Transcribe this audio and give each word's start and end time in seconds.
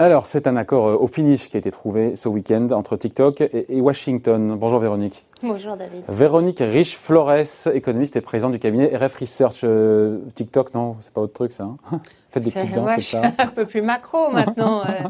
Alors, 0.00 0.26
c'est 0.26 0.46
un 0.46 0.56
accord 0.56 0.86
euh, 0.86 0.96
au 0.96 1.08
finish 1.08 1.48
qui 1.48 1.56
a 1.56 1.58
été 1.58 1.72
trouvé 1.72 2.14
ce 2.14 2.28
week-end 2.28 2.68
entre 2.70 2.96
TikTok 2.96 3.40
et, 3.40 3.80
Washington. 3.80 4.56
Bonjour 4.56 4.78
Véronique. 4.78 5.26
Bonjour 5.42 5.76
David. 5.76 6.02
Véronique 6.08 6.58
Riche-Flores, 6.58 7.68
économiste 7.72 8.16
et 8.16 8.20
présidente 8.20 8.52
du 8.52 8.58
cabinet 8.58 8.94
RF 8.96 9.14
Research. 9.16 9.60
Euh, 9.62 10.18
TikTok, 10.34 10.74
non, 10.74 10.96
c'est 11.00 11.12
pas 11.12 11.20
autre 11.20 11.32
truc 11.32 11.52
ça. 11.52 11.64
Hein 11.64 12.00
Faites 12.30 12.42
des 12.42 12.50
petites 12.50 12.74
danses 12.74 12.92
comme 12.92 13.00
ça. 13.00 13.22
un 13.38 13.46
peu 13.46 13.64
plus 13.64 13.80
macro 13.80 14.30
maintenant. 14.30 14.82
Euh, 14.82 15.04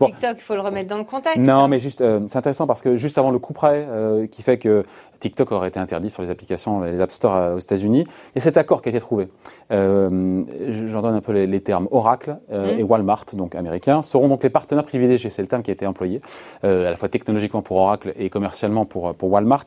TikTok, 0.06 0.36
il 0.38 0.42
faut 0.42 0.54
le 0.54 0.60
remettre 0.60 0.88
dans 0.88 0.98
le 0.98 1.04
contexte. 1.04 1.38
Non, 1.38 1.68
mais 1.68 1.80
juste, 1.80 2.02
c'est 2.28 2.36
intéressant 2.38 2.66
parce 2.66 2.80
que 2.80 2.96
juste 2.96 3.18
avant 3.18 3.30
le 3.30 3.38
coup 3.38 3.52
près, 3.52 3.86
qui 4.30 4.42
fait 4.42 4.58
que 4.58 4.84
TikTok 5.22 5.52
aurait 5.52 5.68
été 5.68 5.78
interdit 5.78 6.10
sur 6.10 6.22
les 6.22 6.30
applications, 6.30 6.80
les 6.80 7.00
App 7.00 7.12
Store 7.12 7.36
euh, 7.36 7.54
aux 7.54 7.58
États-Unis. 7.60 8.04
Il 8.34 8.34
y 8.34 8.38
a 8.38 8.42
cet 8.42 8.56
accord 8.56 8.82
qui 8.82 8.88
a 8.88 8.90
été 8.90 9.00
trouvé. 9.00 9.28
Euh, 9.70 10.42
J'en 10.68 11.00
donne 11.00 11.14
un 11.14 11.20
peu 11.20 11.32
les, 11.32 11.60
termes. 11.60 11.86
Oracle 11.92 12.38
euh, 12.50 12.74
mmh. 12.74 12.80
et 12.80 12.82
Walmart, 12.82 13.26
donc 13.34 13.54
américains, 13.54 14.02
seront 14.02 14.28
donc 14.28 14.42
les 14.42 14.50
partenaires 14.50 14.84
privilégiés. 14.84 15.30
C'est 15.30 15.42
le 15.42 15.48
terme 15.48 15.62
qui 15.62 15.70
a 15.70 15.74
été 15.74 15.86
employé, 15.86 16.18
euh, 16.64 16.88
à 16.88 16.90
la 16.90 16.96
fois 16.96 17.08
technologiquement 17.08 17.62
pour 17.62 17.76
Oracle 17.76 18.12
et 18.18 18.30
commercialement 18.30 18.84
pour, 18.84 19.14
pour 19.14 19.30
Walmart 19.30 19.64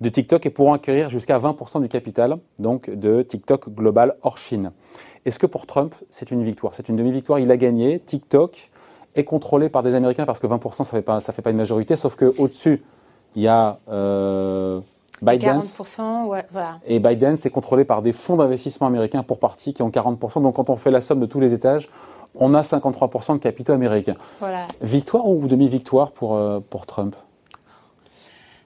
de 0.00 0.08
TikTok 0.08 0.46
et 0.46 0.50
pourront 0.50 0.72
acquérir 0.72 1.10
jusqu'à 1.10 1.38
20% 1.38 1.82
du 1.82 1.88
capital 1.88 2.38
donc 2.58 2.90
de 2.90 3.22
TikTok 3.22 3.68
global 3.70 4.16
hors 4.22 4.38
Chine. 4.38 4.72
Est-ce 5.26 5.38
que 5.38 5.46
pour 5.46 5.66
Trump, 5.66 5.94
c'est 6.08 6.30
une 6.30 6.42
victoire? 6.42 6.74
C'est 6.74 6.88
une 6.88 6.96
demi-victoire. 6.96 7.38
Il 7.38 7.50
a 7.50 7.56
gagné. 7.56 7.98
TikTok 8.00 8.70
est 9.14 9.24
contrôlé 9.24 9.68
par 9.68 9.82
des 9.82 9.94
Américains 9.94 10.24
parce 10.24 10.38
que 10.38 10.46
20%, 10.46 10.72
ça 10.72 10.82
ne 10.84 10.88
fait, 10.88 11.02
pas, 11.02 11.20
ça 11.20 11.32
fait 11.32 11.42
pas 11.42 11.50
une 11.50 11.58
majorité, 11.58 11.96
sauf 11.96 12.16
qu'au-dessus, 12.16 12.82
il 13.36 13.42
y 13.42 13.48
a 13.48 13.78
euh, 13.90 14.80
ByteDance. 15.20 15.78
40%, 15.78 16.26
ouais, 16.26 16.46
voilà. 16.50 16.78
Et 16.86 17.00
ByteDance 17.00 17.44
est 17.44 17.50
contrôlé 17.50 17.84
par 17.84 18.00
des 18.02 18.12
fonds 18.12 18.36
d'investissement 18.36 18.86
américains 18.86 19.22
pour 19.22 19.38
partie 19.38 19.74
qui 19.74 19.82
ont 19.82 19.90
40%. 19.90 20.42
Donc 20.42 20.56
quand 20.56 20.70
on 20.70 20.76
fait 20.76 20.90
la 20.90 21.02
somme 21.02 21.20
de 21.20 21.26
tous 21.26 21.40
les 21.40 21.52
étages, 21.52 21.90
on 22.34 22.54
a 22.54 22.62
53% 22.62 23.34
de 23.34 23.38
capitaux 23.38 23.72
américains. 23.72 24.16
Voilà. 24.38 24.66
Victoire 24.80 25.28
ou 25.28 25.46
demi-victoire 25.46 26.12
pour, 26.12 26.36
euh, 26.36 26.60
pour 26.70 26.86
Trump? 26.86 27.14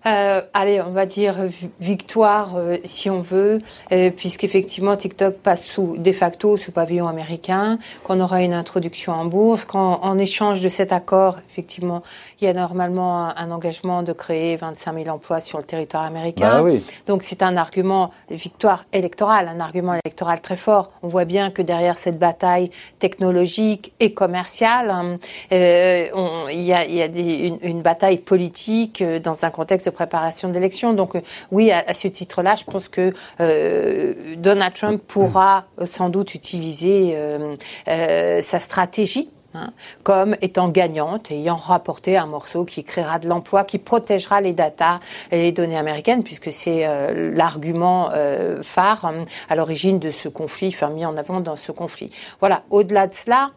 Euh, 0.06 0.42
allez, 0.52 0.82
on 0.82 0.90
va 0.90 1.06
dire 1.06 1.36
victoire 1.80 2.56
euh, 2.56 2.76
si 2.84 3.08
on 3.08 3.22
veut, 3.22 3.58
euh, 3.90 4.10
puisqu'effectivement 4.10 4.96
TikTok 4.96 5.36
passe 5.36 5.64
sous 5.64 5.96
de 5.96 6.12
facto 6.12 6.58
sous 6.58 6.72
pavillon 6.72 7.08
américain, 7.08 7.78
qu'on 8.04 8.20
aura 8.20 8.42
une 8.42 8.52
introduction 8.52 9.12
en 9.12 9.24
bourse, 9.24 9.64
qu'en 9.64 10.18
échange 10.18 10.60
de 10.60 10.68
cet 10.68 10.92
accord, 10.92 11.38
effectivement, 11.50 12.02
il 12.40 12.44
y 12.44 12.48
a 12.48 12.52
normalement 12.52 13.34
un, 13.34 13.50
engagement 13.50 14.02
de 14.02 14.12
créer 14.12 14.56
25 14.56 15.04
000 15.04 15.14
emplois 15.14 15.40
sur 15.40 15.58
le 15.58 15.64
territoire 15.64 16.04
américain. 16.04 16.62
Bah 16.62 16.70
Donc 17.06 17.22
c'est 17.22 17.42
un 17.42 17.56
argument 17.56 18.10
victoire 18.30 18.84
électorale, 18.92 19.48
un 19.48 19.60
argument 19.60 19.94
électoral 20.04 20.40
très 20.40 20.56
fort. 20.56 20.90
On 21.02 21.08
voit 21.08 21.24
bien 21.24 21.50
que 21.50 21.62
derrière 21.62 21.96
cette 21.96 22.18
bataille 22.18 22.70
technologique 22.98 23.92
et 24.00 24.12
commerciale, 24.12 24.90
hein, 24.90 25.18
euh, 25.52 26.06
il 26.50 26.62
y 26.62 26.72
a, 26.72 26.84
y 26.86 27.00
a 27.00 27.08
des, 27.08 27.48
une, 27.48 27.58
une, 27.62 27.82
bataille 27.82 28.18
politique 28.18 29.02
dans 29.02 29.44
un 29.44 29.50
contexte 29.50 29.86
de 29.86 29.93
préparation 29.94 30.50
d'élection. 30.50 30.92
Donc 30.92 31.14
euh, 31.14 31.20
oui, 31.50 31.70
à, 31.70 31.94
ce 31.94 32.08
titre-là, 32.08 32.56
je 32.56 32.64
pense 32.64 32.88
que 32.88 33.12
euh, 33.40 34.14
Donald 34.36 34.74
Trump 34.74 35.02
pourra 35.06 35.64
euh, 35.80 35.86
sans 35.86 36.10
doute 36.10 36.34
utiliser 36.34 37.16
sa 37.86 38.60
stratégie 38.60 39.30
hein, 39.54 39.70
comme 40.02 40.36
étant 40.42 40.68
gagnante, 40.68 41.30
ayant 41.30 41.56
rapporté 41.56 42.16
un 42.16 42.26
morceau 42.26 42.64
qui 42.64 42.84
créera 42.84 43.18
de 43.18 43.28
l'emploi, 43.28 43.64
qui 43.64 43.78
protégera 43.78 44.40
les 44.40 44.52
datas 44.52 44.98
et 45.30 45.38
les 45.38 45.52
données 45.52 45.78
américaines, 45.78 46.22
puisque 46.22 46.52
c'est 46.52 46.86
l'argument 47.34 48.10
phare 48.62 49.04
hein, 49.04 49.24
à 49.48 49.56
l'origine 49.56 49.98
de 49.98 50.10
ce 50.10 50.28
conflit, 50.28 50.68
enfin 50.68 50.90
mis 50.90 51.06
en 51.06 51.16
avant 51.16 51.40
dans 51.40 51.56
ce 51.56 51.72
conflit. 51.72 52.10
Voilà. 52.40 52.62
Au-delà 52.70 53.06
de 53.06 53.12
cela, 53.12 53.50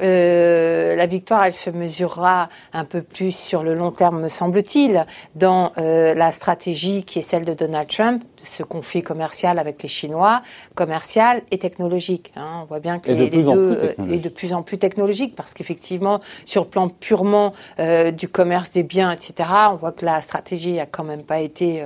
euh, 0.00 0.96
la 0.96 1.06
victoire, 1.06 1.44
elle 1.44 1.52
se 1.52 1.70
mesurera 1.70 2.48
un 2.72 2.84
peu 2.84 3.02
plus 3.02 3.34
sur 3.34 3.62
le 3.62 3.74
long 3.74 3.90
terme, 3.90 4.22
me 4.22 4.28
semble-t-il, 4.28 5.06
dans 5.34 5.72
euh, 5.78 6.14
la 6.14 6.32
stratégie 6.32 7.04
qui 7.04 7.18
est 7.18 7.22
celle 7.22 7.44
de 7.44 7.54
Donald 7.54 7.88
Trump, 7.88 8.22
de 8.42 8.46
ce 8.46 8.62
conflit 8.62 9.02
commercial 9.02 9.58
avec 9.58 9.82
les 9.82 9.88
Chinois, 9.88 10.42
commercial 10.74 11.42
et 11.50 11.58
technologique. 11.58 12.32
Hein. 12.36 12.60
On 12.62 12.64
voit 12.66 12.80
bien 12.80 12.98
que 12.98 13.10
les, 13.10 13.30
deux 13.30 13.48
euh, 13.48 14.12
est 14.12 14.22
de 14.22 14.28
plus 14.28 14.52
en 14.52 14.62
plus 14.62 14.78
technologique, 14.78 15.34
parce 15.34 15.54
qu'effectivement, 15.54 16.20
sur 16.44 16.64
le 16.64 16.68
plan 16.68 16.88
purement 16.88 17.52
euh, 17.78 18.10
du 18.10 18.28
commerce 18.28 18.70
des 18.70 18.82
biens, 18.82 19.10
etc., 19.10 19.48
on 19.70 19.76
voit 19.76 19.92
que 19.92 20.04
la 20.04 20.20
stratégie 20.22 20.80
a 20.80 20.86
quand 20.86 21.04
même 21.04 21.22
pas 21.22 21.40
été 21.40 21.82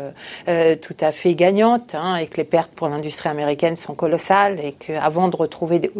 euh, 0.48 0.76
tout 0.76 0.96
à 1.00 1.12
fait 1.12 1.34
gagnante, 1.34 1.94
hein, 1.94 2.16
et 2.16 2.26
que 2.26 2.36
les 2.38 2.44
pertes 2.44 2.72
pour 2.72 2.88
l'industrie 2.88 3.28
américaine 3.28 3.76
sont 3.76 3.94
colossales, 3.94 4.60
et 4.60 4.72
qu'avant 4.72 5.28
de 5.28 5.36
retrouver 5.36 5.78
des, 5.78 5.90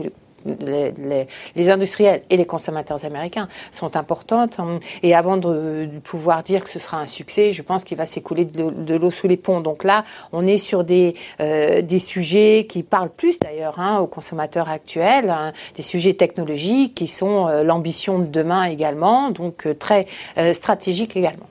les, 0.61 1.71
industriels 1.71 2.23
et 2.31 2.37
les 2.37 2.47
consommateurs 2.47 3.05
américains 3.05 3.49
sont 3.73 3.97
importantes. 3.97 4.59
Hein. 4.59 4.79
Et 5.03 5.15
avant 5.15 5.37
de, 5.37 5.89
pouvoir 6.05 6.43
dire 6.43 6.65
que 6.65 6.71
ce 6.71 6.79
sera 6.79 6.99
un 6.99 7.07
succès, 7.07 7.53
je 7.53 7.63
pense 7.63 7.85
qu'il 7.85 7.97
va 7.97 8.07
s'écouler 8.07 8.45
de, 8.45 8.95
l'eau 8.95 9.11
sous 9.11 9.29
les 9.29 9.37
ponts. 9.37 9.61
Donc 9.61 9.85
là, 9.85 10.05
on 10.33 10.47
est 10.47 10.59
sur 10.59 10.85
des, 10.85 11.15
euh, 11.41 11.83
des 11.83 11.99
sujets 11.99 12.67
qui 12.69 12.83
parlent 12.83 13.11
plus 13.11 13.39
d'ailleurs 13.39 13.79
hein, 13.79 13.99
aux 13.99 14.07
consommateurs 14.07 14.69
actuels, 14.69 15.31
hein, 15.31 15.53
des 15.77 15.83
sujets 15.83 16.15
technologiques 16.15 16.95
qui 16.95 17.09
sont 17.09 17.49
euh, 17.49 17.63
l'ambition 17.63 18.19
de 18.19 18.27
demain 18.27 18.65
également, 18.65 19.31
donc 19.31 19.67
euh, 19.67 19.75
très 19.75 20.07
stratégiques 20.53 21.17
également. 21.17 21.47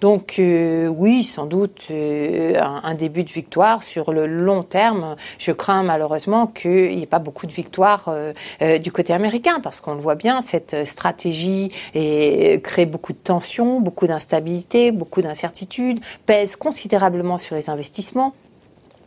Donc 0.00 0.36
euh, 0.38 0.86
oui, 0.86 1.24
sans 1.24 1.46
doute 1.46 1.86
euh, 1.90 2.54
un, 2.60 2.94
début 2.94 3.24
de 3.24 3.30
victoire 3.30 3.82
sur 3.82 4.12
le 4.12 4.26
long 4.26 4.62
terme. 4.62 5.16
Je 5.38 5.52
crains 5.52 5.82
malheureusement 5.82 6.46
qu'il 6.46 6.96
n'y 6.96 7.02
ait 7.02 7.06
pas 7.06 7.18
beaucoup 7.18 7.46
de 7.46 7.52
victoires 7.52 8.08
euh, 8.08 8.78
du 8.78 8.92
côté 8.92 9.12
américain 9.12 9.60
parce 9.60 9.80
qu'on 9.80 9.94
le 9.94 10.00
voit 10.00 10.14
bien, 10.14 10.42
cette 10.42 10.86
stratégie 10.86 11.70
crée 11.92 12.86
beaucoup 12.86 13.12
de 13.12 13.18
tensions, 13.18 13.80
beaucoup 13.80 14.06
d'instabilité, 14.06 14.92
beaucoup 14.92 15.22
d'incertitudes, 15.22 16.00
pèse 16.26 16.56
considérablement 16.56 17.38
sur 17.38 17.56
les 17.56 17.70
investissements 17.70 18.34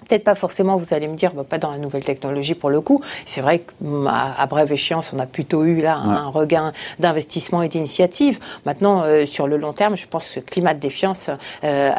peut-être 0.08 0.24
pas 0.24 0.36
forcément, 0.36 0.78
vous 0.78 0.94
allez 0.94 1.08
me 1.08 1.16
dire, 1.16 1.34
bah, 1.34 1.44
pas 1.48 1.58
dans 1.58 1.72
la 1.72 1.78
nouvelle 1.78 2.04
technologie 2.04 2.56
pour 2.56 2.70
le 2.70 2.82
coup. 2.82 3.02
C'est 3.26 3.42
vrai 3.42 3.60
qu'à 3.60 3.74
mm, 3.82 4.48
brève 4.50 4.72
échéance, 4.72 5.14
on 5.16 5.20
a 5.20 5.26
plutôt 5.26 5.64
eu 5.64 5.82
là 5.82 5.96
un 5.96 6.28
regain 6.28 6.74
d'investissement 7.00 7.62
et 7.62 7.70
d'initiative. 7.70 8.40
Maintenant, 8.66 9.04
euh, 9.04 9.26
sur 9.26 9.48
le 9.48 9.58
long 9.58 9.74
terme, 9.74 9.96
je 9.96 10.08
pense 10.08 10.26
que 10.26 10.34
ce 10.36 10.40
climat 10.40 10.74
de 10.74 10.80
défiance 10.80 11.30
euh, 11.64 11.92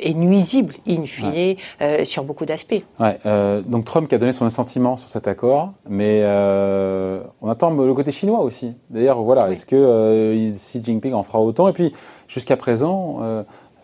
est 0.00 0.14
nuisible, 0.14 0.74
in 0.88 1.04
fine, 1.04 1.56
euh, 1.80 2.04
sur 2.04 2.24
beaucoup 2.24 2.46
d'aspects. 2.46 2.82
Ouais, 3.00 3.18
donc 3.66 3.84
Trump 3.84 4.08
qui 4.08 4.14
a 4.14 4.18
donné 4.18 4.32
son 4.32 4.46
assentiment 4.46 4.96
sur 4.96 5.08
cet 5.08 5.28
accord, 5.28 5.72
mais 5.88 6.22
on 6.24 7.48
attend 7.48 7.70
le 7.70 7.94
côté 7.94 8.10
chinois 8.10 8.40
aussi. 8.40 8.74
D'ailleurs, 8.90 9.22
voilà, 9.22 9.50
est-ce 9.50 9.66
que 9.66 10.52
Xi 10.52 10.82
Jinping 10.84 11.12
en 11.12 11.22
fera 11.22 11.40
autant? 11.40 11.68
Et 11.68 11.72
puis, 11.72 11.92
jusqu'à 12.28 12.56
présent 12.56 13.20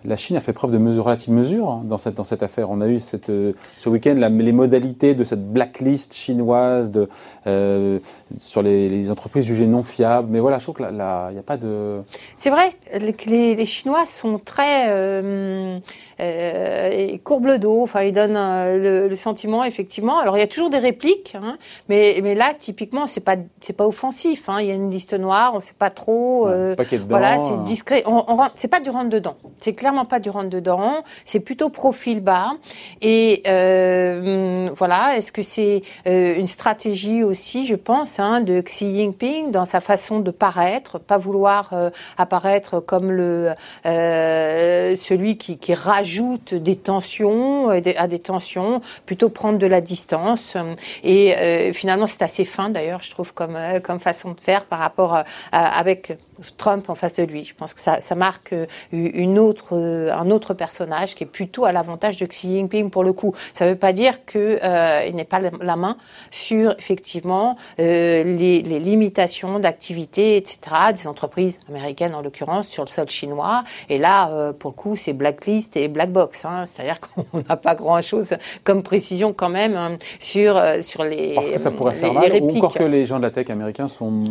la 0.04 0.16
Chine 0.16 0.36
a 0.36 0.40
fait 0.40 0.52
preuve 0.52 0.72
de 0.72 0.78
mesure, 0.78 1.04
relative 1.04 1.32
mesure 1.32 1.70
hein, 1.70 1.82
dans 1.84 1.98
cette, 1.98 2.14
dans 2.14 2.24
cette 2.24 2.42
affaire. 2.42 2.70
On 2.70 2.80
a 2.80 2.88
eu 2.88 3.00
cette, 3.00 3.30
euh, 3.30 3.52
ce 3.76 3.88
week-end 3.88 4.14
les 4.14 4.52
modalités 4.52 5.14
de 5.14 5.24
cette 5.24 5.52
blacklist 5.52 6.14
chinoise 6.14 6.90
de, 6.90 7.08
euh, 7.46 7.98
sur 8.38 8.62
les, 8.62 8.88
les, 8.88 9.10
entreprises 9.10 9.44
jugées 9.44 9.66
non 9.66 9.82
fiables. 9.82 10.28
Mais 10.30 10.40
voilà, 10.40 10.58
je 10.58 10.64
trouve 10.64 10.76
qu'il 10.76 10.86
n'y 10.94 11.00
a 11.00 11.42
pas 11.44 11.56
de... 11.56 12.02
C'est 12.36 12.50
vrai, 12.50 12.74
les, 12.98 13.54
les, 13.54 13.66
Chinois 13.66 14.06
sont 14.06 14.38
très 14.38 14.88
euh, 14.88 15.78
euh, 16.20 17.18
courbent 17.24 17.46
le 17.46 17.58
dos. 17.58 17.82
Enfin, 17.82 18.02
ils 18.02 18.12
donnent 18.12 18.34
le, 18.34 19.14
sentiment, 19.16 19.64
effectivement. 19.64 20.18
Alors, 20.18 20.36
il 20.36 20.40
y 20.40 20.44
a 20.44 20.46
toujours 20.46 20.70
des 20.70 20.78
répliques, 20.78 21.36
hein, 21.40 21.58
mais, 21.88 22.20
mais 22.22 22.34
là, 22.34 22.54
typiquement, 22.58 23.06
c'est 23.06 23.20
pas 23.20 23.36
c'est 23.60 23.72
pas 23.72 23.86
offensif. 23.86 24.48
Hein. 24.48 24.58
Il 24.60 24.66
y 24.66 24.70
a 24.70 24.74
une 24.74 24.90
liste 24.90 25.14
noire, 25.14 25.52
on 25.54 25.58
ne 25.58 25.62
sait 25.62 25.74
pas 25.78 25.90
trop. 25.90 26.48
Euh, 26.48 26.74
pas 26.74 26.84
voilà, 27.08 27.38
c'est 27.42 27.62
discret. 27.64 28.02
On, 28.06 28.24
on 28.28 28.38
c'est 28.54 28.68
pas 28.68 28.80
du 28.80 28.90
rentre 28.90 29.10
dedans. 29.10 29.36
C'est 29.60 29.74
clair 29.74 29.91
pas 30.04 30.20
du 30.20 30.30
rentre 30.30 30.50
dedans, 30.50 31.04
c'est 31.24 31.40
plutôt 31.40 31.68
profil 31.68 32.20
bas. 32.20 32.52
Et 33.00 33.42
euh, 33.46 34.70
voilà, 34.74 35.16
est-ce 35.16 35.32
que 35.32 35.42
c'est 35.42 35.82
euh, 36.06 36.34
une 36.36 36.46
stratégie 36.46 37.22
aussi, 37.22 37.66
je 37.66 37.74
pense, 37.74 38.18
hein, 38.18 38.40
de 38.40 38.60
Xi 38.60 38.94
Jinping 38.96 39.50
dans 39.50 39.66
sa 39.66 39.80
façon 39.80 40.20
de 40.20 40.30
paraître, 40.30 40.98
pas 40.98 41.18
vouloir 41.18 41.70
euh, 41.72 41.90
apparaître 42.18 42.80
comme 42.80 43.10
le 43.10 43.52
celui 43.84 45.36
qui, 45.36 45.58
qui, 45.58 45.74
rajoute 45.74 46.54
des 46.54 46.76
tensions 46.76 47.68
à 47.68 48.06
des 48.08 48.18
tensions, 48.18 48.80
plutôt 49.06 49.28
prendre 49.28 49.58
de 49.58 49.66
la 49.66 49.80
distance. 49.80 50.56
Et 51.02 51.72
finalement, 51.74 52.06
c'est 52.06 52.22
assez 52.22 52.44
fin 52.44 52.70
d'ailleurs, 52.70 53.02
je 53.02 53.10
trouve, 53.10 53.32
comme 53.32 53.58
comme 53.82 53.98
façon 54.00 54.32
de 54.32 54.40
faire 54.40 54.64
par 54.64 54.78
rapport 54.78 55.14
à, 55.14 55.24
avec 55.52 56.16
Trump 56.56 56.88
en 56.88 56.94
face 56.94 57.14
de 57.14 57.22
lui. 57.22 57.44
Je 57.44 57.54
pense 57.54 57.74
que 57.74 57.80
ça, 57.80 58.00
ça 58.00 58.14
marque 58.14 58.52
euh, 58.52 58.66
une 58.92 59.38
autre, 59.38 59.76
euh, 59.76 60.12
un 60.12 60.30
autre 60.30 60.54
personnage 60.54 61.14
qui 61.14 61.24
est 61.24 61.26
plutôt 61.26 61.64
à 61.64 61.72
l'avantage 61.72 62.16
de 62.18 62.26
Xi 62.26 62.54
Jinping 62.54 62.90
pour 62.90 63.04
le 63.04 63.12
coup. 63.12 63.34
Ça 63.52 63.64
ne 63.64 63.70
veut 63.70 63.76
pas 63.76 63.92
dire 63.92 64.24
qu'il 64.24 64.58
euh, 64.62 65.10
n'est 65.10 65.24
pas 65.24 65.40
la 65.40 65.76
main 65.76 65.96
sur 66.30 66.74
effectivement 66.78 67.56
euh, 67.80 68.22
les, 68.24 68.62
les, 68.62 68.80
limitations 68.80 69.58
d'activité, 69.58 70.36
etc. 70.36 70.58
des 70.94 71.06
entreprises 71.06 71.58
américaines 71.68 72.14
en 72.14 72.22
l'occurrence 72.22 72.68
sur 72.68 72.84
le 72.84 72.88
sol 72.88 73.08
chinois. 73.08 73.64
Et 73.88 73.98
là, 73.98 74.30
euh, 74.32 74.52
pour 74.52 74.70
le 74.70 74.76
coup, 74.76 74.96
c'est 74.96 75.12
blacklist 75.12 75.76
et 75.76 75.88
black 75.88 76.10
box. 76.10 76.44
Hein. 76.44 76.64
C'est-à-dire 76.66 77.00
qu'on 77.32 77.42
n'a 77.48 77.56
pas 77.56 77.74
grand-chose 77.74 78.34
comme 78.64 78.82
précision 78.82 79.32
quand 79.32 79.48
même 79.48 79.76
hein, 79.76 79.96
sur 80.20 80.60
sur 80.82 81.04
les. 81.04 81.34
Parce 81.34 81.50
que 81.50 81.58
ça 81.58 81.70
pourrait 81.70 81.94
faire 81.94 82.12
mal, 82.12 82.32
ou 82.40 82.56
encore 82.56 82.74
que 82.74 82.84
les 82.84 83.04
gens 83.04 83.18
de 83.18 83.22
la 83.22 83.30
tech 83.30 83.50
américains 83.50 83.88
sont 83.88 84.24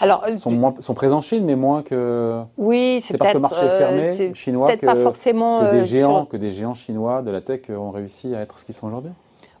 alors, 0.00 0.24
sont, 0.38 0.50
moins, 0.50 0.74
sont 0.80 0.94
présents 0.94 1.18
en 1.18 1.22
Chine, 1.22 1.44
mais 1.44 1.56
moins 1.56 1.82
que. 1.82 2.42
Oui, 2.56 3.00
c'est 3.04 3.18
parce 3.18 3.32
que 3.32 3.36
le 3.36 3.40
marché 3.40 3.64
est 3.64 3.78
fermé 3.78 4.34
chinois 4.34 4.76
que, 4.76 4.86
pas 4.86 4.96
forcément, 4.96 5.60
que 5.60 5.78
des 5.78 5.84
géants, 5.84 6.26
que 6.26 6.36
des 6.36 6.52
géants 6.52 6.74
chinois 6.74 7.22
de 7.22 7.30
la 7.30 7.40
tech 7.40 7.70
ont 7.70 7.90
réussi 7.90 8.34
à 8.34 8.40
être 8.40 8.58
ce 8.58 8.64
qu'ils 8.64 8.74
sont 8.74 8.88
aujourd'hui. 8.88 9.12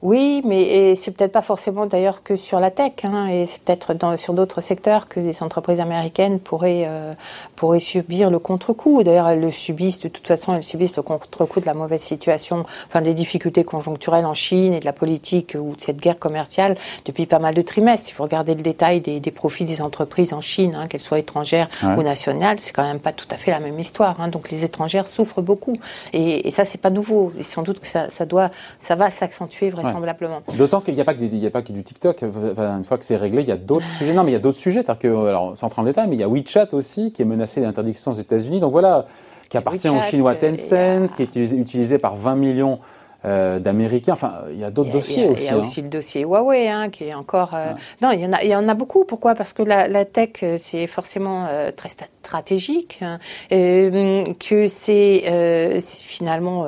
Oui, 0.02 0.42
mais 0.44 0.96
c'est 0.96 1.12
peut-être 1.12 1.30
pas 1.30 1.42
forcément 1.42 1.86
d'ailleurs 1.86 2.24
que 2.24 2.34
sur 2.34 2.58
la 2.58 2.72
tech, 2.72 2.92
hein, 3.04 3.28
et 3.28 3.46
c'est 3.46 3.62
peut-être 3.62 3.94
sur 4.18 4.34
d'autres 4.34 4.60
secteurs 4.60 5.06
que 5.06 5.20
des 5.20 5.44
entreprises 5.44 5.78
américaines 5.78 6.40
pourraient 6.40 6.86
euh, 6.88 7.14
pourraient 7.54 7.78
subir 7.78 8.28
le 8.28 8.40
contre-coup. 8.40 9.04
D'ailleurs, 9.04 9.28
elles 9.28 9.40
le 9.40 9.52
subissent 9.52 10.00
de 10.00 10.08
toute 10.08 10.26
façon, 10.26 10.54
elles 10.54 10.64
subissent 10.64 10.96
le 10.96 11.02
contre-coup 11.02 11.60
de 11.60 11.66
la 11.66 11.74
mauvaise 11.74 12.02
situation, 12.02 12.64
enfin 12.88 13.00
des 13.00 13.14
difficultés 13.14 13.62
conjoncturelles 13.62 14.26
en 14.26 14.34
Chine 14.34 14.72
et 14.72 14.80
de 14.80 14.84
la 14.84 14.92
politique 14.92 15.56
ou 15.56 15.76
de 15.76 15.80
cette 15.80 15.98
guerre 15.98 16.18
commerciale 16.18 16.76
depuis 17.04 17.26
pas 17.26 17.38
mal 17.38 17.54
de 17.54 17.62
trimestres. 17.62 18.06
Si 18.06 18.12
vous 18.14 18.24
regardez 18.24 18.56
le 18.56 18.62
détail 18.62 19.00
des, 19.00 19.20
des 19.20 19.30
profits 19.30 19.64
des 19.64 19.80
entreprises 19.80 20.32
en 20.32 20.40
Chine, 20.40 20.74
hein, 20.74 20.88
qu'elles 20.88 21.00
soient 21.00 21.20
étrangères 21.20 21.68
ou 21.96 22.02
nationales, 22.02 22.58
c'est 22.58 22.72
quand 22.72 22.82
même 22.82 22.98
pas 22.98 23.12
tout 23.12 23.28
à 23.30 23.36
fait 23.36 23.52
la 23.52 23.60
même 23.60 23.78
histoire. 23.78 24.20
Hein. 24.20 24.26
Donc 24.26 24.50
les 24.50 24.64
étrangères 24.64 25.06
souffrent 25.06 25.42
beaucoup, 25.42 25.76
et, 26.12 26.48
et 26.48 26.50
ça 26.50 26.64
c'est 26.64 26.80
pas 26.80 26.90
nouveau. 26.90 27.32
Et 27.38 27.44
sans 27.44 27.62
doute 27.62 27.78
que 27.78 27.86
ça, 27.86 28.10
ça 28.10 28.26
doit, 28.26 28.50
ça 28.80 28.96
va 28.96 29.08
s'accentuer 29.08 29.70
vraisemblablement 29.92 30.42
D'autant 30.56 30.80
qu'il 30.80 30.94
n'y 30.94 31.00
a 31.00 31.04
pas 31.04 31.14
que 31.14 31.22
il 31.22 31.46
a 31.46 31.50
pas 31.50 31.62
que 31.62 31.72
du 31.72 31.82
TikTok. 31.82 32.22
une 32.22 32.84
fois 32.84 32.98
que 32.98 33.04
c'est 33.04 33.16
réglé, 33.16 33.42
il 33.42 33.48
y 33.48 33.52
a 33.52 33.56
d'autres 33.56 33.90
sujets. 33.98 34.14
Non, 34.14 34.24
mais 34.24 34.30
il 34.30 34.34
y 34.34 34.36
a 34.36 34.40
d'autres 34.40 34.58
sujets. 34.58 34.84
Que, 34.84 35.08
alors, 35.26 35.56
sans 35.56 35.66
entrer 35.66 35.82
en 35.82 35.84
détail, 35.84 36.08
mais 36.08 36.16
il 36.16 36.20
y 36.20 36.24
a 36.24 36.28
WeChat 36.28 36.68
aussi 36.72 37.12
qui 37.12 37.22
est 37.22 37.26
menacé 37.26 37.60
d'interdiction 37.60 38.12
aux 38.12 38.14
États-Unis. 38.14 38.60
Donc 38.60 38.72
voilà, 38.72 39.06
qui 39.48 39.56
appartient 39.56 39.88
au 39.88 40.00
chinois 40.02 40.34
Tencent, 40.34 41.12
qui 41.14 41.22
est 41.22 41.36
utilisé 41.36 41.98
par 41.98 42.16
20 42.16 42.34
millions 42.36 42.78
euh, 43.24 43.60
d'Américains. 43.60 44.14
Enfin, 44.14 44.40
il 44.50 44.58
y 44.58 44.64
a 44.64 44.72
d'autres 44.72 44.90
dossiers 44.90 45.28
aussi. 45.28 45.44
Il 45.44 45.46
y 45.46 45.54
a 45.54 45.58
aussi, 45.58 45.78
hein. 45.78 45.84
le 45.84 45.88
dossier 45.90 46.22
Huawei, 46.22 46.68
hein, 46.68 46.88
qui 46.88 47.04
est 47.04 47.14
encore. 47.14 47.54
Euh, 47.54 47.72
non, 48.00 48.10
il 48.10 48.18
y 48.18 48.26
en 48.26 48.32
a, 48.32 48.42
il 48.42 48.50
y 48.50 48.56
en 48.56 48.68
a 48.68 48.74
beaucoup. 48.74 49.04
Pourquoi? 49.04 49.36
Parce 49.36 49.52
que 49.52 49.62
la, 49.62 49.86
la 49.86 50.04
tech, 50.04 50.42
euh, 50.42 50.56
c'est 50.58 50.88
forcément 50.88 51.46
très 51.76 51.90
stratégique, 51.90 52.98
hein, 53.00 53.18
que 53.50 54.66
c'est 54.66 55.82
finalement 55.82 56.66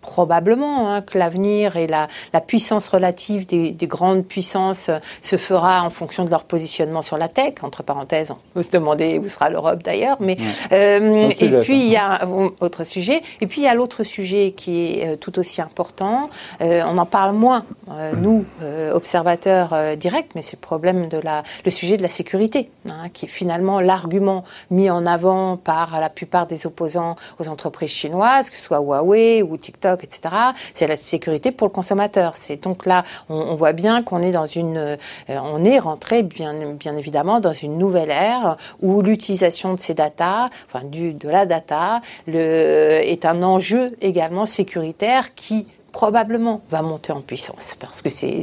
probablement 0.00 0.92
hein, 0.92 1.00
que 1.00 1.16
l'avenir 1.16 1.76
et 1.76 1.86
la, 1.86 2.08
la, 2.32 2.40
puissance 2.40 2.88
relative 2.88 3.46
des, 3.46 3.70
des, 3.70 3.86
grandes 3.86 4.26
puissances 4.26 4.90
se 5.20 5.36
fera 5.36 5.84
en 5.84 5.90
fonction 5.90 6.24
de 6.24 6.30
leur 6.30 6.44
positionnement 6.44 7.02
sur 7.02 7.16
la 7.16 7.28
tech. 7.28 7.54
Entre 7.62 7.82
parenthèses, 7.82 8.30
on 8.30 8.36
peut 8.54 8.62
se 8.62 8.70
demander 8.70 9.18
où 9.18 9.28
sera 9.28 9.48
l'Europe 9.48 9.82
d'ailleurs. 9.82 10.16
Mais 10.20 10.36
et 10.70 11.60
puis 11.62 11.80
il 11.80 11.88
y 11.88 11.96
a 11.96 12.26
autre 12.60 12.84
sujet. 12.84 13.22
Et 13.40 13.46
puis 13.46 13.62
il 13.62 13.64
y 13.64 13.68
a 13.68 13.74
l'autre 13.74 14.04
sujet 14.04 14.52
qui 14.56 15.00
est 15.00 15.16
tout 15.16 15.38
aussi 15.38 15.61
important. 15.62 16.30
Euh, 16.60 16.82
on 16.86 16.98
en 16.98 17.06
parle 17.06 17.34
moins, 17.34 17.64
euh, 17.90 18.12
nous, 18.16 18.44
euh, 18.62 18.92
observateurs 18.92 19.96
directs, 19.96 20.30
mais 20.34 20.42
c'est 20.42 20.56
le 20.56 20.60
problème 20.60 21.08
de 21.08 21.18
la, 21.18 21.42
le 21.64 21.70
sujet 21.70 21.96
de 21.96 22.02
la 22.02 22.08
sécurité, 22.08 22.70
hein, 22.88 23.08
qui 23.12 23.26
est 23.26 23.28
finalement 23.28 23.80
l'argument 23.80 24.44
mis 24.70 24.90
en 24.90 25.06
avant 25.06 25.56
par 25.56 26.00
la 26.00 26.10
plupart 26.10 26.46
des 26.46 26.66
opposants 26.66 27.16
aux 27.38 27.48
entreprises 27.48 27.90
chinoises, 27.90 28.50
que 28.50 28.56
ce 28.56 28.62
soit 28.62 28.78
Huawei 28.78 29.42
ou 29.42 29.56
TikTok, 29.56 30.04
etc. 30.04 30.34
C'est 30.74 30.86
la 30.86 30.96
sécurité 30.96 31.52
pour 31.52 31.66
le 31.68 31.72
consommateur. 31.72 32.34
C'est 32.36 32.62
donc 32.62 32.86
là, 32.86 33.04
on, 33.28 33.36
on 33.36 33.54
voit 33.54 33.72
bien 33.72 34.02
qu'on 34.02 34.22
est 34.22 34.32
dans 34.32 34.46
une, 34.46 34.98
on 35.28 35.64
est 35.64 35.78
rentré 35.78 36.22
bien, 36.22 36.54
bien 36.74 36.96
évidemment 36.96 37.40
dans 37.40 37.52
une 37.52 37.78
nouvelle 37.78 38.10
ère 38.10 38.56
où 38.80 39.02
l'utilisation 39.02 39.74
de 39.74 39.80
ces 39.80 39.94
data, 39.94 40.50
enfin 40.68 40.84
du, 40.84 41.12
de 41.14 41.28
la 41.28 41.46
data, 41.46 42.00
le, 42.26 43.00
est 43.02 43.24
un 43.24 43.42
enjeu 43.42 43.96
également 44.00 44.46
sécuritaire 44.46 45.34
qui 45.34 45.51
probablement 45.92 46.62
va 46.70 46.82
monter 46.82 47.12
en 47.12 47.20
puissance 47.20 47.76
parce 47.78 48.02
que 48.02 48.08
c'est 48.08 48.40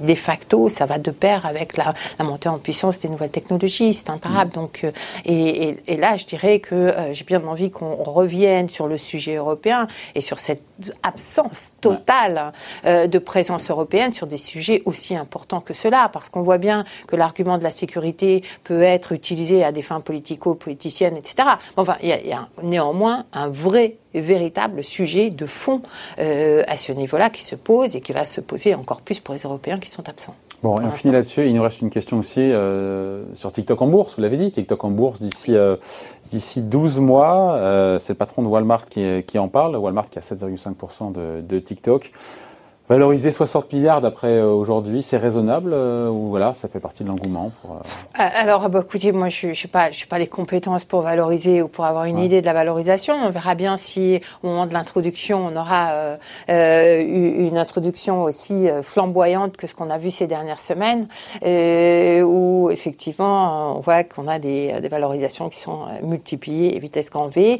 de 0.00 0.14
facto 0.14 0.68
ça 0.68 0.86
va 0.86 0.98
de 0.98 1.10
pair 1.10 1.44
avec 1.46 1.76
la, 1.76 1.94
la, 2.18 2.24
montée 2.24 2.48
en 2.48 2.58
puissance 2.58 3.00
des 3.00 3.08
nouvelles 3.08 3.30
technologies 3.30 3.94
c'est 3.94 4.10
imparable 4.10 4.52
mm. 4.52 4.54
donc 4.54 4.80
euh, 4.84 4.92
et, 5.24 5.68
et, 5.68 5.76
et, 5.88 5.96
là 5.96 6.16
je 6.16 6.24
dirais 6.26 6.60
que 6.60 6.74
euh, 6.74 7.12
j'ai 7.12 7.24
bien 7.24 7.44
envie 7.44 7.70
qu'on 7.70 7.96
revienne 7.96 8.68
sur 8.68 8.86
le 8.86 8.98
sujet 8.98 9.34
européen 9.34 9.88
et 10.14 10.20
sur 10.20 10.38
cette 10.38 10.62
absence 11.02 11.72
totale 11.80 12.52
euh, 12.84 13.06
de 13.06 13.18
présence 13.18 13.70
européenne 13.70 14.12
sur 14.12 14.26
des 14.26 14.36
sujets 14.36 14.82
aussi 14.84 15.16
importants 15.16 15.60
que 15.60 15.74
cela 15.74 16.08
parce 16.12 16.28
qu'on 16.28 16.42
voit 16.42 16.58
bien 16.58 16.84
que 17.06 17.16
l'argument 17.16 17.58
de 17.58 17.62
la 17.62 17.70
sécurité 17.70 18.42
peut 18.64 18.82
être 18.82 19.12
utilisé 19.12 19.64
à 19.64 19.72
des 19.72 19.82
fins 19.82 20.00
politico-politiciennes 20.00 21.16
etc 21.16 21.48
enfin 21.76 21.96
il 22.02 22.08
y 22.08 22.12
a, 22.12 22.20
il 22.20 22.28
y 22.28 22.32
a 22.32 22.48
néanmoins 22.62 23.26
un 23.32 23.48
vrai 23.48 23.96
véritable 24.14 24.84
sujet 24.84 25.30
de 25.30 25.46
fond 25.46 25.82
euh, 26.18 26.62
à 26.66 26.76
ce 26.76 26.92
niveau-là 26.92 27.30
qui 27.30 27.42
se 27.42 27.54
pose 27.54 27.96
et 27.96 28.00
qui 28.00 28.12
va 28.12 28.26
se 28.26 28.40
poser 28.40 28.74
encore 28.74 29.00
plus 29.00 29.20
pour 29.20 29.34
les 29.34 29.40
Européens 29.40 29.78
qui 29.78 29.90
sont 29.90 30.08
absents. 30.08 30.34
Bon, 30.62 30.80
on 30.80 30.90
finit 30.92 31.12
là-dessus. 31.12 31.44
Il 31.46 31.54
nous 31.54 31.62
reste 31.62 31.80
une 31.80 31.90
question 31.90 32.20
aussi 32.20 32.40
euh, 32.40 33.24
sur 33.34 33.50
TikTok 33.50 33.82
en 33.82 33.88
bourse. 33.88 34.14
Vous 34.14 34.22
l'avez 34.22 34.36
dit, 34.36 34.50
TikTok 34.52 34.84
en 34.84 34.90
bourse 34.90 35.18
d'ici 35.18 35.56
euh, 35.56 35.74
d'ici 36.30 36.62
12 36.62 37.00
mois. 37.00 37.54
Euh, 37.54 37.98
c'est 37.98 38.12
le 38.12 38.18
patron 38.18 38.42
de 38.42 38.46
Walmart 38.46 38.86
qui, 38.86 39.24
qui 39.24 39.40
en 39.40 39.48
parle. 39.48 39.74
Walmart 39.74 40.08
qui 40.08 40.20
a 40.20 40.22
7,5% 40.22 41.12
de, 41.12 41.40
de 41.40 41.58
TikTok. 41.58 42.12
Valoriser 42.92 43.32
60 43.32 43.72
milliards 43.72 44.02
d'après 44.02 44.36
euh, 44.36 44.48
aujourd'hui, 44.48 45.02
c'est 45.02 45.16
raisonnable 45.16 45.72
euh, 45.72 46.10
ou 46.10 46.28
voilà, 46.28 46.52
ça 46.52 46.68
fait 46.68 46.78
partie 46.78 47.04
de 47.04 47.08
l'engouement 47.08 47.50
pour, 47.62 47.76
euh, 47.76 47.78
Alors, 48.34 48.68
bah, 48.68 48.82
écoutez, 48.84 49.12
moi, 49.12 49.30
je 49.30 49.46
n'ai 49.46 49.54
pas, 49.72 49.88
pas 50.10 50.18
les 50.18 50.26
compétences 50.26 50.84
pour 50.84 51.00
valoriser 51.00 51.62
ou 51.62 51.68
pour 51.68 51.86
avoir 51.86 52.04
une 52.04 52.18
idée 52.18 52.42
de 52.42 52.46
la 52.46 52.52
valorisation. 52.52 53.14
On 53.14 53.30
verra 53.30 53.54
bien 53.54 53.78
si, 53.78 54.20
au 54.42 54.48
moment 54.48 54.66
de 54.66 54.74
l'introduction, 54.74 55.46
on 55.50 55.56
aura 55.56 56.18
une 56.48 57.56
introduction 57.56 58.22
aussi 58.24 58.68
flamboyante 58.82 59.56
que 59.56 59.66
ce 59.66 59.74
qu'on 59.74 59.88
a 59.88 59.96
vu 59.96 60.10
ces 60.10 60.26
dernières 60.26 60.60
semaines, 60.60 61.08
où 61.42 62.68
effectivement, 62.70 63.78
on 63.78 63.80
voit 63.80 64.04
qu'on 64.04 64.28
a 64.28 64.38
des, 64.38 64.80
des, 64.82 64.88
valorisations 64.88 65.48
qui 65.48 65.60
sont 65.60 65.86
multipliées 66.02 66.76
et 66.76 66.78
vitesse 66.78 67.08
grand 67.08 67.28
V. 67.28 67.58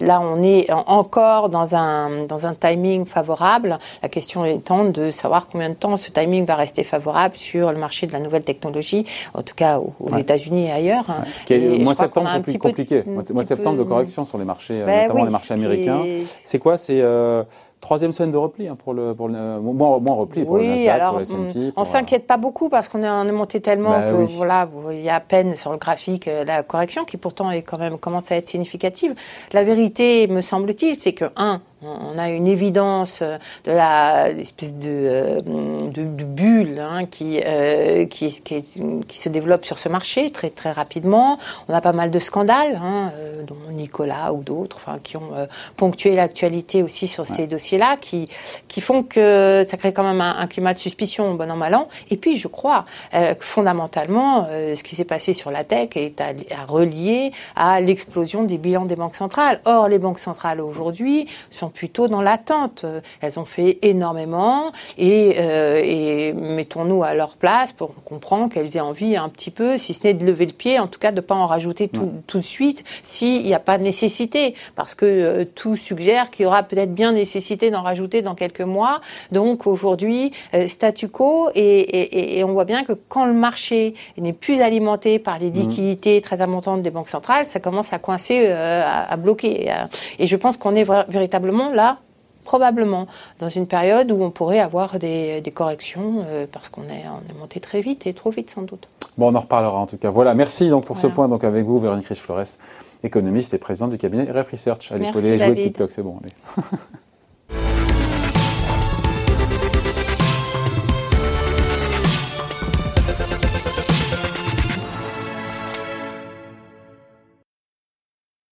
Là, 0.00 0.20
on 0.20 0.42
est 0.42 0.68
encore 0.72 1.50
dans 1.50 1.76
un 1.76 2.24
dans 2.26 2.48
un 2.48 2.54
timing 2.54 3.06
favorable. 3.06 3.78
La 4.02 4.08
question 4.08 4.44
de 4.84 5.10
savoir 5.10 5.46
combien 5.48 5.70
de 5.70 5.74
temps 5.74 5.96
ce 5.96 6.10
timing 6.10 6.44
va 6.44 6.56
rester 6.56 6.84
favorable 6.84 7.36
sur 7.36 7.72
le 7.72 7.78
marché 7.78 8.06
de 8.06 8.12
la 8.12 8.20
nouvelle 8.20 8.42
technologie, 8.42 9.06
en 9.34 9.42
tout 9.42 9.54
cas 9.54 9.78
aux, 9.78 10.16
États-Unis 10.16 10.66
et 10.66 10.72
ailleurs. 10.72 11.04
Hein. 11.08 11.24
le 11.50 11.78
mois 11.78 11.94
septembre 11.94 12.28
un 12.28 12.40
plus 12.40 12.58
compliqué. 12.58 13.02
Mois 13.06 13.22
de 13.22 13.48
septembre 13.48 13.78
de 13.78 13.84
correction 13.84 14.24
sur 14.24 14.38
les 14.38 14.44
marchés, 14.44 14.80
euh, 14.80 14.86
ben 14.86 15.02
notamment 15.02 15.24
les 15.24 15.30
marchés 15.30 15.54
américains. 15.54 16.02
C'est 16.44 16.58
quoi 16.58 16.78
C'est 16.78 17.00
euh, 17.00 17.42
troisième 17.82 18.12
semaine 18.12 18.32
de 18.32 18.38
repli 18.38 18.68
hein, 18.68 18.76
pour 18.82 18.94
le, 18.94 19.14
pour 19.14 19.28
le 19.28 19.60
moins, 19.60 19.98
moins 19.98 20.14
repli 20.14 20.44
pour 20.44 20.54
oui, 20.54 20.68
le 20.68 20.70
Nasdaq, 20.70 20.88
alors, 20.88 21.10
pour 21.10 21.18
le 21.18 21.24
S&P. 21.48 21.72
On 21.76 21.84
s'inquiète 21.84 22.26
pas 22.26 22.38
beaucoup 22.38 22.70
parce 22.70 22.88
qu'on 22.88 23.02
est, 23.02 23.10
on 23.10 23.28
est 23.28 23.32
monté 23.32 23.60
tellement 23.60 23.90
bah, 23.90 24.10
que 24.10 24.14
oui. 24.14 24.34
voilà, 24.36 24.68
il 24.92 25.02
y 25.02 25.10
a 25.10 25.16
à 25.16 25.20
peine 25.20 25.56
sur 25.56 25.72
le 25.72 25.76
graphique 25.76 26.28
euh, 26.28 26.44
la 26.44 26.62
correction 26.62 27.04
qui 27.04 27.16
pourtant 27.16 27.50
est 27.50 27.62
quand 27.62 27.78
même 27.78 27.98
commence 27.98 28.32
à 28.32 28.36
être 28.36 28.48
significative. 28.48 29.14
La 29.52 29.64
vérité, 29.64 30.26
me 30.28 30.40
semble-t-il, 30.40 30.96
c'est 30.98 31.12
que 31.12 31.26
un, 31.36 31.60
on 31.82 32.18
a 32.18 32.28
une 32.28 32.46
évidence 32.46 33.20
euh, 33.22 33.38
de 33.64 33.72
la 33.72 34.30
espèce 34.30 34.74
de, 34.74 34.86
euh, 34.86 35.40
de, 35.40 36.04
de 36.04 36.24
bulle 36.24 36.78
hein, 36.80 37.06
qui, 37.06 37.40
euh, 37.44 38.06
qui, 38.06 38.30
qui, 38.42 38.62
qui, 39.08 39.18
se 39.18 39.28
développe 39.28 39.64
sur 39.64 39.78
ce 39.78 39.88
marché 39.88 40.30
très 40.30 40.50
très 40.50 40.70
rapidement. 40.70 41.38
On 41.68 41.74
a 41.74 41.80
pas 41.80 41.92
mal 41.92 42.10
de 42.10 42.18
scandales, 42.18 42.78
hein, 42.82 43.12
euh, 43.18 43.42
dont 43.44 43.56
Nicolas 43.70 44.32
ou 44.32 44.42
d'autres, 44.42 44.76
enfin, 44.76 44.98
qui 45.02 45.16
ont 45.16 45.34
euh, 45.34 45.46
ponctué 45.76 46.14
l'actualité 46.14 46.82
aussi 46.82 47.08
sur 47.08 47.28
ouais. 47.28 47.36
ces 47.36 47.46
dossiers-là, 47.72 47.96
qui, 47.96 48.28
qui 48.68 48.80
font 48.80 49.02
que 49.02 49.64
ça 49.68 49.76
crée 49.76 49.92
quand 49.92 50.04
même 50.04 50.20
un, 50.20 50.36
un, 50.38 50.46
climat 50.46 50.74
de 50.74 50.78
suspicion, 50.78 51.34
bon 51.34 51.50
an 51.50 51.56
mal 51.56 51.74
an. 51.74 51.88
Et 52.10 52.16
puis, 52.16 52.36
je 52.36 52.48
crois 52.48 52.84
que 53.12 53.44
fondamentalement, 53.44 54.46
ce 54.48 54.82
qui 54.82 54.96
s'est 54.96 55.04
passé 55.04 55.32
sur 55.32 55.50
la 55.50 55.64
tech 55.64 55.90
est 55.96 56.20
à, 56.20 56.28
à 56.56 56.64
relier 56.66 57.32
à 57.56 57.80
l'explosion 57.80 58.44
des 58.44 58.58
bilans 58.58 58.84
des 58.84 58.96
banques 58.96 59.16
centrales. 59.16 59.60
Or, 59.64 59.88
les 59.88 59.98
banques 59.98 60.18
centrales 60.18 60.60
aujourd'hui 60.60 61.26
sont 61.50 61.68
plutôt 61.68 62.08
dans 62.08 62.22
l'attente. 62.22 62.84
Elles 63.20 63.38
ont 63.38 63.44
fait 63.44 63.78
énormément 63.82 64.72
et, 64.98 65.34
euh, 65.38 65.80
et 65.82 66.32
mettons-nous 66.32 67.02
à 67.02 67.14
leur 67.14 67.36
place 67.36 67.72
pour 67.72 67.94
comprendre 68.04 68.52
qu'elles 68.52 68.76
aient 68.76 68.80
envie 68.80 69.16
un 69.16 69.28
petit 69.28 69.50
peu, 69.50 69.78
si 69.78 69.94
ce 69.94 70.06
n'est 70.06 70.14
de 70.14 70.24
lever 70.24 70.46
le 70.46 70.52
pied, 70.52 70.78
en 70.78 70.86
tout 70.86 70.98
cas 70.98 71.10
de 71.10 71.16
ne 71.16 71.20
pas 71.20 71.34
en 71.34 71.46
rajouter 71.46 71.88
tout, 71.88 72.12
tout 72.26 72.38
de 72.38 72.44
suite 72.44 72.84
s'il 73.02 73.44
n'y 73.44 73.54
a 73.54 73.58
pas 73.58 73.78
de 73.78 73.82
nécessité. 73.82 74.54
Parce 74.74 74.94
que 74.94 75.06
euh, 75.06 75.44
tout 75.44 75.76
suggère 75.76 76.30
qu'il 76.30 76.44
y 76.44 76.46
aura 76.46 76.62
peut-être 76.62 76.94
bien 76.94 77.12
nécessité 77.12 77.61
possibilité 77.62 77.70
d'en 77.70 77.82
rajouter 77.82 78.22
dans 78.22 78.34
quelques 78.34 78.60
mois. 78.60 79.00
Donc 79.30 79.66
aujourd'hui, 79.66 80.32
euh, 80.54 80.68
statu 80.68 81.08
quo, 81.08 81.50
et, 81.54 82.38
et, 82.38 82.44
on 82.44 82.52
voit 82.52 82.64
bien 82.64 82.84
que 82.84 82.92
quand 83.08 83.26
le 83.26 83.34
marché 83.34 83.94
n'est 84.18 84.32
plus 84.32 84.60
alimenté 84.60 85.18
par 85.18 85.38
les 85.38 85.50
mmh. 85.50 85.54
liquidités 85.54 86.20
très 86.20 86.40
abondantes 86.40 86.82
des 86.82 86.90
banques 86.90 87.08
centrales, 87.08 87.46
ça 87.48 87.60
commence 87.60 87.92
à 87.92 87.98
coincer, 87.98 88.44
euh, 88.46 88.82
à, 88.84 89.16
bloquer. 89.16 89.70
Et 90.18 90.26
je 90.26 90.36
pense 90.36 90.56
qu'on 90.56 90.74
est 90.74 90.88
véritablement 91.08 91.70
là 91.70 91.98
probablement 92.44 93.06
dans 93.38 93.48
une 93.48 93.68
période 93.68 94.10
où 94.10 94.20
on 94.20 94.30
pourrait 94.30 94.58
avoir 94.58 94.98
des, 94.98 95.52
corrections 95.54 96.24
euh, 96.26 96.46
parce 96.50 96.70
qu'on 96.70 96.82
est, 96.82 97.04
on 97.06 97.22
est 97.30 97.38
monté 97.38 97.60
très 97.60 97.80
vite 97.80 98.04
et 98.06 98.14
trop 98.14 98.30
vite 98.30 98.50
sans 98.50 98.62
doute. 98.62 98.88
Bon, 99.16 99.30
on 99.30 99.34
en 99.36 99.40
reparlera 99.40 99.78
en 99.78 99.86
tout 99.86 99.96
cas. 99.96 100.10
Voilà, 100.10 100.34
merci 100.34 100.68
donc 100.68 100.84
pour 100.84 100.98
ce 100.98 101.06
point 101.06 101.28
donc 101.28 101.44
avec 101.44 101.64
vous, 101.64 101.78
Véronique 101.78 102.08
Riche-Flores, 102.08 102.58
économiste 103.04 103.54
et 103.54 103.58
présidente 103.58 103.90
du 103.90 103.98
cabinet 103.98 104.28
Rep 104.28 104.50
Research. 104.50 104.90
Allez, 104.90 105.06
vous 105.06 105.12
pouvez 105.12 105.38
jouer 105.38 105.54
TikTok, 105.54 105.92
c'est 105.92 106.02
bon. 106.02 106.18
Allez. 106.20 106.32